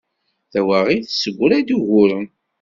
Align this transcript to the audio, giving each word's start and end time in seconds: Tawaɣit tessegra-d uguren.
Tawaɣit 0.51 1.03
tessegra-d 1.07 1.69
uguren. 1.77 2.27